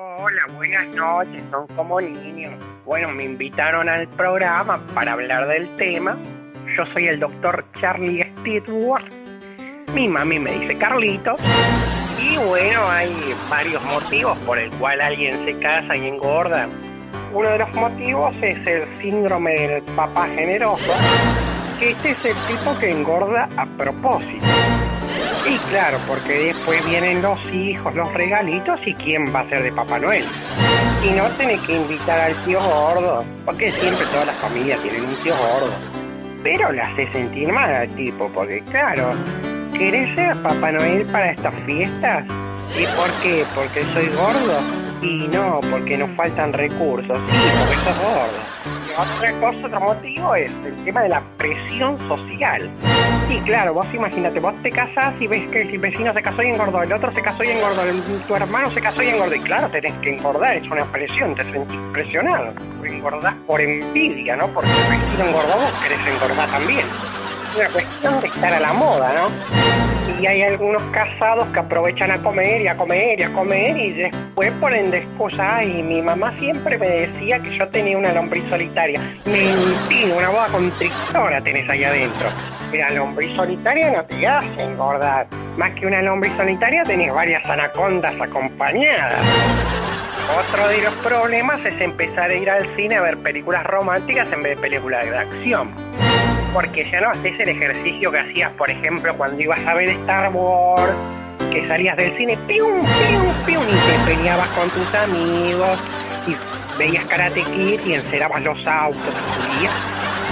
[0.00, 2.52] Hola, buenas noches, son como niños.
[2.84, 6.16] Bueno, me invitaron al programa para hablar del tema.
[6.76, 9.04] Yo soy el doctor Charlie Stewart.
[9.92, 11.34] Mi mami me dice Carlito.
[12.16, 13.12] Y bueno, hay
[13.50, 16.68] varios motivos por el cual alguien se casa y engorda.
[17.34, 20.92] Uno de los motivos es el síndrome del papá generoso,
[21.80, 24.46] que este es el tipo que engorda a propósito.
[25.48, 29.72] Y claro, porque después vienen los hijos, los regalitos y quién va a ser de
[29.72, 30.24] Papá Noel.
[31.04, 35.14] Y no tenés que invitar al tío gordo, porque siempre todas las familias tienen un
[35.22, 35.72] tío gordo.
[36.42, 39.14] Pero le hace sentir mal al tipo, porque claro,
[39.72, 42.24] ¿querés ser Papá Noel para estas fiestas?
[42.78, 43.44] ¿Y por qué?
[43.54, 44.60] ¿Porque soy gordo?
[45.00, 47.18] Y no, porque nos faltan recursos.
[47.30, 48.77] Sí, porque sos gordo.
[48.98, 52.68] Cosa, otro motivo es el tema de la presión social.
[53.30, 56.48] Y claro, vos imagínate, vos te casás y ves que el vecino se casó y
[56.48, 57.82] engordó, el otro se casó y engordó,
[58.26, 59.36] tu hermano se casó y engordó.
[59.36, 62.52] Y claro, tenés que engordar, es una presión, te sentís presionado.
[62.82, 64.48] Engordás por envidia, ¿no?
[64.48, 66.86] Porque el vecino engordó, vos querés engordar también.
[67.50, 69.77] Es una cuestión de estar a la moda, ¿no?
[70.20, 73.92] Y hay algunos casados que aprovechan a comer y a comer y a comer y
[73.92, 75.58] después ponen de excusa.
[75.58, 79.00] Ay, mi mamá siempre me decía que yo tenía una lombriz solitaria.
[79.24, 82.28] Mentira, una boda constrictora tenés ahí adentro.
[82.72, 85.28] La lombriz solitaria no te hace engordar.
[85.56, 89.20] Más que una lombriz solitaria tenés varias anacondas acompañadas.
[90.36, 94.42] Otro de los problemas es empezar a ir al cine a ver películas románticas en
[94.42, 96.07] vez de películas de acción.
[96.52, 100.32] Porque ya no haces el ejercicio que hacías, por ejemplo, cuando ibas a ver Star
[100.32, 100.92] Wars,
[101.52, 105.78] que salías del cine, pium, pium, pium, y te peleabas con tus amigos,
[106.26, 109.74] y veías Karate Kid y encerabas los autos, subías.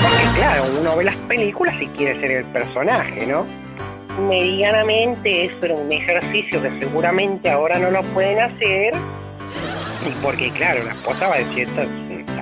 [0.02, 3.46] Porque claro, uno ve las películas y quiere ser el personaje, ¿no?
[4.28, 8.94] Medianamente eso era un ejercicio que seguramente ahora no lo pueden hacer,
[10.06, 11.68] y porque claro, la esposa va a decir,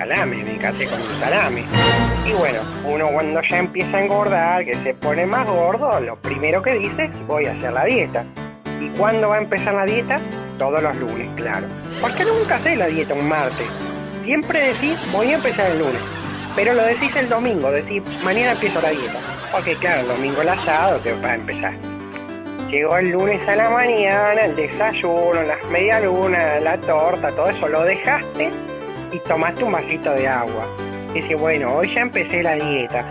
[0.07, 1.63] salame, me casé con un salame.
[2.25, 6.61] Y bueno, uno cuando ya empieza a engordar, que se pone más gordo, lo primero
[6.61, 8.25] que dice es voy a hacer la dieta.
[8.79, 10.19] ¿Y cuándo va a empezar la dieta?
[10.57, 11.67] Todos los lunes, claro.
[12.01, 13.67] Porque nunca haces la dieta un martes.
[14.23, 16.01] Siempre decís voy a empezar el lunes.
[16.55, 19.19] Pero lo decís el domingo, decís mañana empiezo la dieta.
[19.51, 21.73] Porque claro, el domingo el asado te va a empezar.
[22.69, 27.83] Llegó el lunes a la mañana, el desayuno, las medialunas, la torta, todo eso lo
[27.83, 28.51] dejaste
[29.11, 30.65] y tomaste un vasito de agua.
[31.13, 33.03] Y dices, bueno, hoy ya empecé la dieta.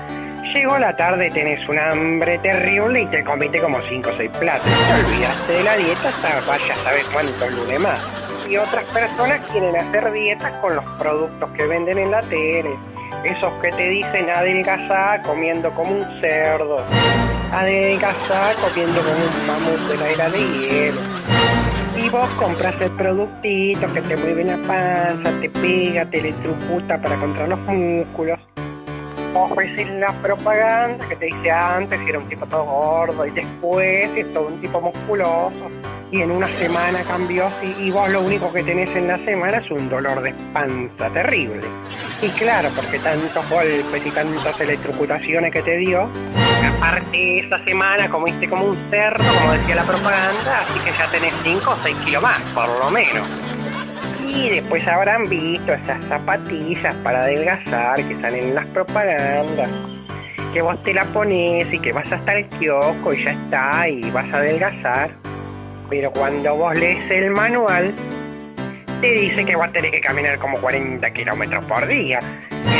[0.55, 4.71] Llegó la tarde, tenés un hambre terrible y te comiste como 5 o 6 platos.
[4.71, 8.01] Te olvidaste de la dieta hasta vaya a saber cuántos lunes más.
[8.49, 12.71] Y otras personas quieren hacer dietas con los productos que venden en la tele.
[13.25, 16.77] Esos que te dicen adelgazar comiendo como un cerdo.
[17.53, 21.01] Adelgazar comiendo como un mamut de la era de hielo.
[21.95, 27.47] Vos compras el productito que te mueve la panza, te pega, te electrocuta para contra
[27.47, 28.39] los músculos.
[29.57, 34.11] En la propaganda que te dice antes que era un tipo todo gordo y después
[34.17, 35.71] es todo un tipo musculoso.
[36.15, 39.69] Y en una semana cambió y vos lo único que tenés en la semana es
[39.69, 41.63] un dolor de panza terrible.
[42.23, 46.09] Y claro, porque tantos golpes y tantas electrocutaciones que te dio,
[46.77, 51.35] aparte esa semana comiste como un cerdo, como decía la propaganda, así que ya tenés
[51.43, 53.29] 5 o 6 kilos más, por lo menos.
[54.25, 59.69] Y después habrán visto esas zapatillas para adelgazar que salen en las propagandas.
[60.53, 64.09] Que vos te la pones y que vas hasta el kiosco y ya está y
[64.13, 65.34] vas a adelgazar.
[65.89, 67.95] Pero cuando vos lees el manual,
[69.01, 72.19] te dice que vas a tener que caminar como 40 kilómetros por día.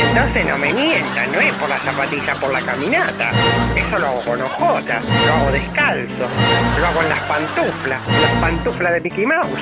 [0.09, 3.31] Entonces no me mientas, no es por la zapatilla, por la caminata.
[3.75, 6.27] Eso lo hago con ojotas, lo hago descalzo,
[6.79, 9.61] lo hago en las pantuflas, las pantuflas de Mickey Mouse.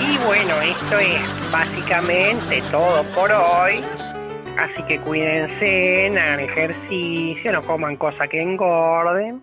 [0.00, 3.84] Y bueno, esto es básicamente todo por hoy.
[4.58, 9.42] Así que cuídense, hagan ejercicio, no coman cosas que engorden.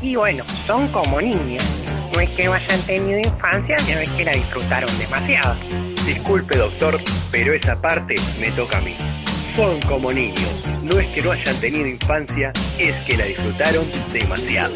[0.00, 1.62] Y bueno, son como niños.
[2.12, 5.56] No es que no hayan tenido infancia, sino es que la disfrutaron demasiado.
[6.06, 6.98] Disculpe, doctor,
[7.30, 8.96] pero esa parte me toca a mí.
[9.54, 10.64] Son como niños.
[10.82, 14.72] No es que no hayan tenido infancia, es que la disfrutaron demasiado.